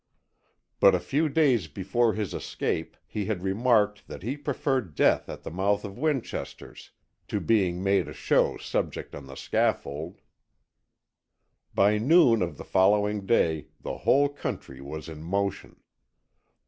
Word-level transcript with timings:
But 0.79 0.95
a 0.95 0.99
few 0.99 1.29
days 1.29 1.67
before 1.67 2.15
his 2.15 2.33
escape 2.33 2.97
he 3.05 3.25
had 3.25 3.43
remarked 3.43 4.07
that 4.07 4.23
he 4.23 4.35
preferred 4.35 4.95
death 4.95 5.29
at 5.29 5.43
the 5.43 5.51
mouth 5.51 5.85
of 5.85 5.99
Winchesters 5.99 6.89
to 7.27 7.39
being 7.39 7.83
made 7.83 8.07
a 8.07 8.13
show 8.13 8.57
subject 8.57 9.13
on 9.13 9.27
the 9.27 9.35
scaffold. 9.35 10.17
By 11.75 11.99
noon 11.99 12.41
of 12.41 12.57
the 12.57 12.65
following 12.65 13.27
day 13.27 13.67
the 13.79 13.97
whole 13.99 14.27
country 14.27 14.81
was 14.81 15.07
in 15.07 15.21
motion. 15.21 15.75